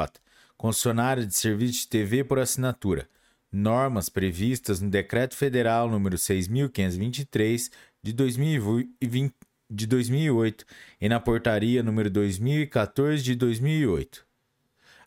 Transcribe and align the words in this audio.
Concessionária 0.57 1.25
de 1.25 1.35
serviço 1.35 1.81
de 1.81 1.89
TV 1.89 2.25
por 2.25 2.39
assinatura 2.39 3.09
normas 3.53 4.09
previstas 4.09 4.81
no 4.81 4.91
Decreto 4.91 5.37
Federal 5.37 5.91
número 5.91 6.19
6523 6.19 7.71
de 8.03 8.13
2020, 8.13 9.35
de 9.71 9.87
2008 9.87 10.65
e 11.01 11.09
na 11.09 11.19
Portaria 11.19 11.83
número 11.83 12.11
2014 12.11 13.23
de 13.23 13.35
2008. 13.35 14.27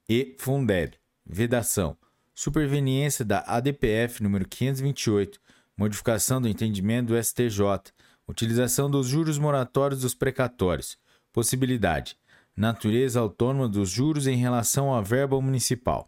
e 0.07 0.37
Fundeb. 0.39 0.93
Vedação: 1.25 1.97
Superveniência 2.33 3.25
da 3.25 3.43
ADPF 3.45 4.23
número 4.23 4.47
528 4.47 5.39
modificação 5.77 6.41
do 6.41 6.47
entendimento 6.47 7.09
do 7.09 7.23
STJ, 7.23 7.93
utilização 8.27 8.89
dos 8.89 9.05
juros 9.05 9.37
moratórios 9.37 10.01
dos 10.01 10.15
precatórios, 10.15 10.97
possibilidade, 11.31 12.17
natureza 12.55 13.19
autônoma 13.19 13.69
dos 13.69 13.89
juros 13.89 14.25
em 14.25 14.37
relação 14.37 14.95
à 14.95 15.01
verba 15.01 15.39
municipal. 15.39 16.07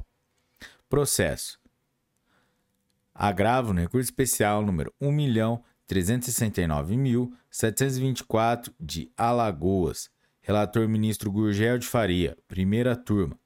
Processo. 0.90 1.60
Agravo 3.14 3.74
no 3.74 3.82
recurso 3.82 4.10
especial 4.10 4.66
número 4.66 4.92
1.369.724 7.52 8.72
de 8.80 9.12
Alagoas. 9.18 10.10
Relator 10.42 10.88
ministro 10.88 11.32
Gurgel 11.32 11.78
de 11.78 11.88
Faria, 11.88 12.38
primeira 12.48 12.96
turma. 12.96 13.38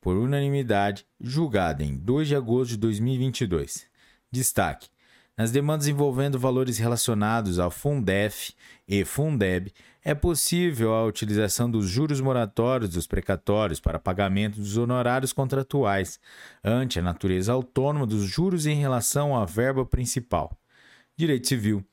Por 0.00 0.16
unanimidade, 0.16 1.06
julgada 1.20 1.84
em 1.84 1.96
2 1.96 2.28
de 2.28 2.36
agosto 2.36 2.70
de 2.70 2.76
2022. 2.78 3.86
Destaque: 4.32 4.88
nas 5.36 5.50
demandas 5.50 5.88
envolvendo 5.88 6.38
valores 6.38 6.76
relacionados 6.76 7.58
ao 7.58 7.70
Fundef 7.70 8.52
e 8.86 9.04
Fundeb, 9.04 9.72
é 10.02 10.14
possível 10.14 10.92
a 10.92 11.04
utilização 11.04 11.70
dos 11.70 11.88
juros 11.88 12.20
moratórios 12.20 12.90
dos 12.90 13.06
precatórios 13.06 13.80
para 13.80 13.98
pagamento 13.98 14.56
dos 14.56 14.76
honorários 14.76 15.32
contratuais, 15.32 16.18
ante 16.64 16.98
a 16.98 17.02
natureza 17.02 17.52
autônoma 17.52 18.06
dos 18.06 18.24
juros 18.24 18.66
em 18.66 18.78
relação 18.78 19.36
à 19.36 19.44
verba 19.44 19.86
principal. 19.86 20.58
Direito 21.16 21.48
Civil. 21.48 21.84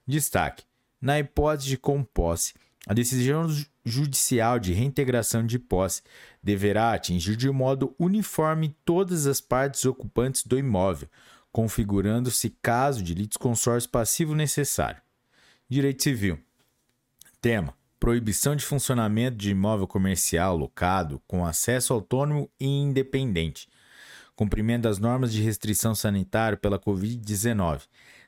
Destaque: 0.07 0.63
na 1.01 1.19
hipótese 1.19 1.68
de 1.68 1.78
composse, 1.78 2.53
a 2.88 2.94
decisão 2.94 3.47
judicial 3.84 4.58
de 4.58 4.72
reintegração 4.72 5.46
de 5.46 5.59
posse 5.59 6.02
deverá 6.41 6.93
atingir 6.93 7.35
de 7.35 7.49
modo 7.49 7.93
uniforme 7.99 8.76
todas 8.85 9.28
as 9.28 9.41
partes 9.41 9.84
ocupantes 9.85 10.43
do 10.43 10.58
imóvel, 10.58 11.09
configurando-se 11.52 12.49
caso 12.61 13.03
de 13.03 13.14
litisconsórcio 13.14 13.90
passivo 13.90 14.34
necessário. 14.34 15.02
Direito 15.67 16.03
Civil. 16.03 16.40
Tema: 17.41 17.73
Proibição 17.99 18.55
de 18.55 18.64
funcionamento 18.64 19.35
de 19.35 19.49
imóvel 19.49 19.87
comercial 19.87 20.55
locado 20.55 21.22
com 21.28 21.46
acesso 21.46 21.93
autônomo 21.93 22.49
e 22.58 22.66
independente. 22.66 23.67
Cumprimento 24.35 24.84
das 24.84 24.99
normas 24.99 25.34
de 25.34 25.41
restrição 25.41 25.93
sanitária 25.93 26.58
pela 26.58 26.79
Covid-19. 26.79 27.81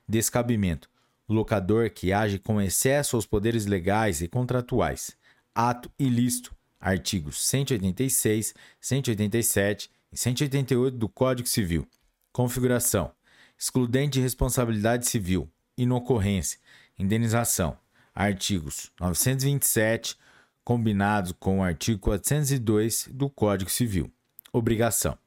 Descabimento. 0.08 0.90
Locador 1.34 1.92
que 1.92 2.12
age 2.12 2.40
com 2.40 2.60
excesso 2.60 3.16
aos 3.16 3.26
poderes 3.26 3.68
legais 3.68 4.22
e 4.22 4.28
contratuais. 4.28 5.16
Ato 5.54 5.92
ilícito. 6.00 6.56
Artigos 6.80 7.46
186, 7.46 8.54
187 8.80 9.92
e 10.12 10.18
188 10.18 10.98
do 10.98 11.08
Código 11.08 11.48
Civil. 11.48 11.88
Configuração: 12.32 13.12
excludente 13.58 14.14
de 14.14 14.22
responsabilidade 14.22 15.08
civil, 15.08 15.50
inocorrência, 15.78 16.58
indenização. 16.98 17.78
Artigos 18.16 18.92
927, 19.00 20.18
combinados 20.64 21.34
com 21.40 21.60
o 21.60 21.64
artigo 21.64 22.00
402 22.00 23.10
do 23.12 23.30
Código 23.30 23.70
Civil. 23.70 24.12
Obrigação. 24.52 25.18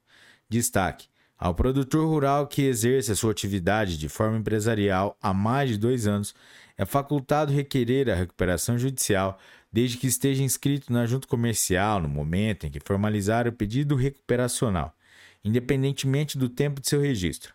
Destaque: 0.49 1.09
ao 1.37 1.53
produtor 1.53 2.07
rural 2.07 2.47
que 2.47 2.63
exerce 2.63 3.11
a 3.11 3.17
sua 3.17 3.33
atividade 3.33 3.99
de 3.99 4.09
forma 4.09 4.39
empresarial 4.39 5.19
há 5.21 5.35
mais 5.35 5.71
de 5.71 5.79
dois 5.79 6.07
anos, 6.07 6.33
é 6.79 6.85
facultado 6.85 7.53
requerer 7.53 8.09
a 8.09 8.15
recuperação 8.15 8.79
judicial 8.79 9.37
desde 9.73 9.97
que 9.97 10.07
esteja 10.07 10.45
inscrito 10.45 10.93
na 10.93 11.07
junta 11.07 11.27
comercial 11.27 12.01
no 12.01 12.09
momento 12.09 12.69
em 12.69 12.71
que 12.71 12.79
formalizar 12.79 13.49
o 13.49 13.53
pedido 13.53 13.97
recuperacional, 13.97 14.97
independentemente 15.45 16.39
do 16.39 16.49
tempo 16.49 16.81
de 16.81 16.89
seu 16.89 17.01
registro. 17.01 17.53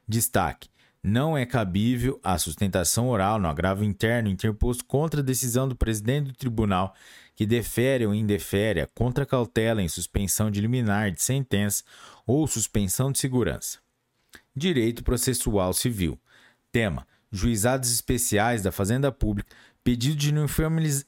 Destaque: 0.06 0.68
não 1.01 1.38
é 1.38 1.45
cabível 1.45 2.19
a 2.22 2.38
sustentação 2.38 3.07
oral 3.07 3.40
no 3.40 3.48
agravo 3.48 3.81
interno 3.81 4.28
interposto 4.28 4.84
contra 4.84 5.22
a 5.22 5.24
decisão 5.24 5.66
do 5.66 5.75
presidente 5.75 6.28
do 6.28 6.36
tribunal 6.36 6.94
que 7.38 7.45
defere 7.45 8.06
ou 8.06 8.13
indefere 8.13 8.81
a 8.81 8.88
contracautela 8.88 9.81
em 9.81 9.88
suspensão 9.88 10.51
de 10.51 10.60
liminar 10.60 11.12
de 11.12 11.24
sentença 11.24 11.81
ou 12.28 12.45
suspensão 12.45 13.09
de 13.09 13.19
segurança. 13.19 13.80
Direito 14.54 15.02
processual 15.02 15.71
civil. 15.71 16.19
Tema: 16.73 17.07
Juizados 17.35 17.92
especiais 17.92 18.61
da 18.61 18.71
Fazenda 18.71 19.11
Pública, 19.11 19.56
pedido 19.83 20.16
de 20.16 20.30
uniformiz 20.30 21.04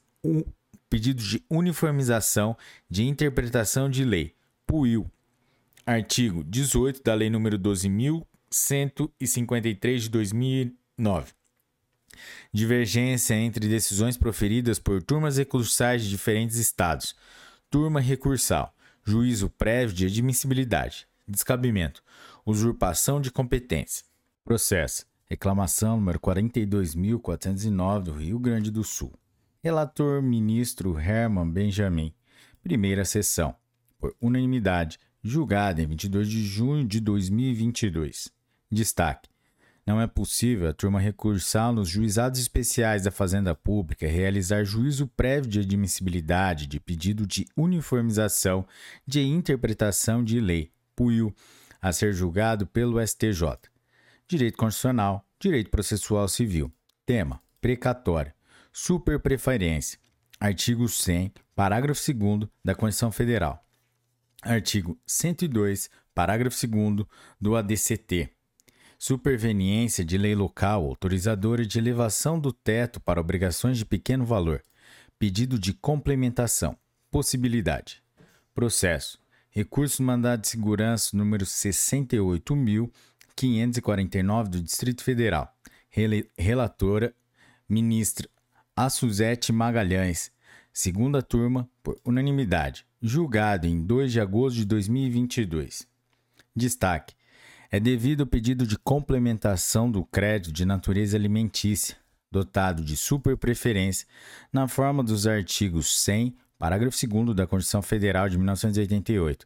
pedido 0.90 1.22
de 1.22 1.46
uniformização 1.50 2.58
de 2.90 3.04
interpretação 3.04 3.88
de 3.88 4.04
lei, 4.04 4.34
PUIL. 4.66 5.08
Artigo 5.86 6.44
18 6.44 7.04
da 7.04 7.14
Lei 7.14 7.30
nº 7.30 7.60
12.153 7.60 9.98
de 10.00 10.10
2009. 10.10 11.32
Divergência 12.52 13.36
entre 13.36 13.68
decisões 13.68 14.18
proferidas 14.18 14.80
por 14.80 15.04
turmas 15.04 15.38
recursais 15.38 16.04
de 16.04 16.10
diferentes 16.10 16.58
estados. 16.58 17.16
Turma 17.70 18.00
recursal. 18.00 18.76
Juízo 19.04 19.48
prévio 19.50 19.96
de 19.96 20.08
admissibilidade. 20.08 21.08
Descabimento. 21.28 22.02
Usurpação 22.44 23.22
de 23.22 23.30
competência. 23.30 24.04
Processo. 24.44 25.06
Reclamação 25.28 25.98
número 25.98 26.20
42.409 26.20 28.04
do 28.04 28.14
Rio 28.14 28.38
Grande 28.38 28.70
do 28.70 28.84
Sul. 28.84 29.12
Relator 29.64 30.22
ministro 30.22 31.00
Herman 31.00 31.50
Benjamin. 31.50 32.14
Primeira 32.62 33.04
sessão. 33.04 33.56
Por 33.98 34.16
unanimidade, 34.22 35.00
julgada 35.24 35.82
em 35.82 35.88
22 35.88 36.30
de 36.30 36.44
junho 36.44 36.86
de 36.86 37.00
2022. 37.00 38.32
Destaque: 38.72 39.28
não 39.86 40.00
é 40.02 40.06
possível 40.06 40.68
a 40.68 40.74
turma 40.74 41.00
recursal 41.00 41.74
nos 41.74 41.90
juizados 41.90 42.40
especiais 42.40 43.04
da 43.04 43.12
Fazenda 43.12 43.54
Pública 43.54 44.08
realizar 44.08 44.64
juízo 44.64 45.08
prévio 45.08 45.50
de 45.50 45.60
admissibilidade 45.60 46.66
de 46.66 46.80
pedido 46.80 47.26
de 47.28 47.48
uniformização 47.58 48.66
de 49.06 49.22
interpretação 49.22 50.24
de 50.24 50.40
lei, 50.40 50.72
PUIL, 50.96 51.34
a 51.80 51.92
ser 51.92 52.14
julgado 52.14 52.66
pelo 52.66 53.00
STJ. 53.00 53.58
Direito 54.28 54.58
Constitucional, 54.58 55.28
Direito 55.40 55.70
Processual 55.70 56.28
Civil. 56.28 56.72
Tema: 57.06 57.42
Precatório 57.62 58.34
superpreferência. 58.76 59.98
Artigo 60.38 60.90
100, 60.90 61.32
parágrafo 61.56 62.14
2 62.14 62.50
da 62.62 62.76
Constituição 62.76 63.10
Federal. 63.10 63.66
Artigo 64.42 65.00
102, 65.08 65.90
parágrafo 66.14 66.68
2 66.68 67.08
do 67.40 67.56
ADCT. 67.56 68.30
Superveniência 69.00 70.04
de 70.04 70.18
lei 70.18 70.36
local 70.36 70.84
autorizadora 70.84 71.66
de 71.66 71.80
elevação 71.80 72.38
do 72.38 72.52
teto 72.52 73.00
para 73.00 73.22
obrigações 73.22 73.78
de 73.78 73.86
pequeno 73.86 74.26
valor. 74.26 74.62
Pedido 75.18 75.58
de 75.58 75.74
complementação. 75.74 76.78
Possibilidade. 77.10 78.04
Processo. 78.54 79.18
Recurso 79.50 80.04
do 80.04 80.06
mandado 80.06 80.42
de 80.42 80.50
segurança 80.50 81.16
número 81.16 81.46
68.549 83.36 84.48
do 84.48 84.62
Distrito 84.62 85.04
Federal. 85.04 85.54
Relatora, 86.38 87.14
ministra 87.68 88.30
a 88.76 88.90
Suzete 88.90 89.54
Magalhães, 89.54 90.32
segunda 90.74 91.22
turma, 91.22 91.70
por 91.82 91.98
unanimidade, 92.04 92.86
julgado 93.02 93.66
em 93.68 93.82
2 93.86 94.12
de 94.12 94.20
agosto 94.20 94.58
de 94.58 94.66
2022. 94.66 95.88
Destaque: 96.54 97.16
é 97.72 97.80
devido 97.80 98.22
ao 98.22 98.28
pedido 98.28 98.66
de 98.68 98.78
complementação 98.78 99.90
do 99.90 100.06
crédito 100.06 100.54
de 100.54 100.66
natureza 100.66 101.18
alimentícia, 101.18 101.98
dotado 102.32 102.84
de 102.84 102.98
superpreferência, 102.98 104.08
na 104.52 104.68
forma 104.68 105.04
dos 105.04 105.26
artigos 105.26 106.02
100, 106.02 106.36
parágrafo 106.58 106.98
2 107.08 107.36
da 107.36 107.48
Constituição 107.48 107.82
Federal 107.82 108.28
de 108.30 108.38
1988 108.38 109.46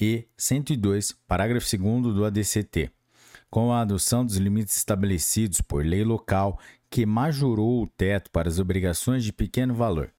e 0.00 0.26
102, 0.36 1.12
parágrafo 1.26 1.76
2 1.76 2.14
do 2.14 2.24
ADCT, 2.24 2.90
com 3.50 3.72
a 3.72 3.80
adoção 3.80 4.24
dos 4.24 4.36
limites 4.36 4.76
estabelecidos 4.76 5.60
por 5.60 5.84
lei 5.84 6.04
local 6.04 6.58
que 6.88 7.04
majorou 7.04 7.82
o 7.82 7.86
teto 7.86 8.30
para 8.30 8.48
as 8.48 8.58
obrigações 8.58 9.24
de 9.24 9.32
pequeno 9.32 9.74
valor. 9.74 10.12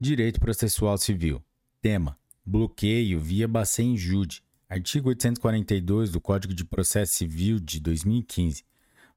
Direito 0.00 0.40
Processual 0.40 0.96
Civil. 0.98 1.42
Tema: 1.80 2.18
Bloqueio 2.44 3.20
via 3.20 3.46
Bacen 3.46 3.96
Jude. 3.96 4.42
Artigo 4.68 5.10
842 5.10 6.10
do 6.10 6.20
Código 6.20 6.54
de 6.54 6.64
Processo 6.64 7.14
Civil 7.14 7.60
de 7.60 7.78
2015. 7.78 8.64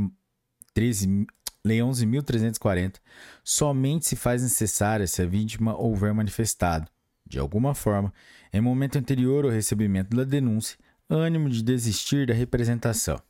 13, 0.72 1.26
Lei 1.64 1.78
11.340, 1.80 2.94
somente 3.42 4.06
se 4.06 4.16
faz 4.16 4.42
necessária 4.42 5.06
se 5.06 5.20
a 5.20 5.26
vítima 5.26 5.76
houver 5.76 6.14
manifestado, 6.14 6.88
de 7.26 7.38
alguma 7.38 7.74
forma, 7.74 8.14
em 8.52 8.60
momento 8.60 8.96
anterior 8.96 9.44
ao 9.44 9.50
recebimento 9.50 10.16
da 10.16 10.24
denúncia, 10.24 10.78
ânimo 11.10 11.50
de 11.50 11.62
desistir 11.62 12.26
da 12.26 12.32
representação. 12.32 13.20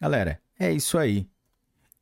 Galera, 0.00 0.40
é 0.58 0.72
isso 0.72 0.98
aí. 0.98 1.28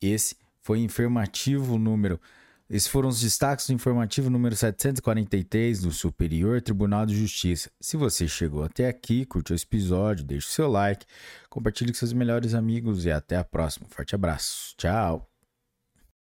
Esse 0.01 0.37
foi 0.61 0.79
o 0.79 0.83
informativo 0.83 1.79
número. 1.79 2.21
Esses 2.69 2.89
foram 2.89 3.09
os 3.11 3.21
destaques 3.21 3.67
do 3.67 3.75
informativo 3.75 4.31
número 4.31 4.57
743 4.57 5.83
do 5.83 5.93
Superior 5.93 6.63
Tribunal 6.63 7.05
de 7.05 7.15
Justiça. 7.15 7.71
Se 7.81 7.97
você 7.97 8.27
chegou 8.27 8.65
até 8.65 8.89
aqui, 8.89 9.27
curtiu 9.27 9.55
esse 9.55 9.65
episódio, 9.65 10.25
deixe 10.25 10.49
seu 10.49 10.69
like, 10.69 11.05
compartilhe 11.51 11.93
com 11.93 11.99
seus 11.99 12.13
melhores 12.13 12.55
amigos 12.55 13.05
e 13.05 13.11
até 13.11 13.37
a 13.37 13.45
próxima. 13.45 13.87
Forte 13.91 14.15
abraço. 14.15 14.75
Tchau. 14.79 15.34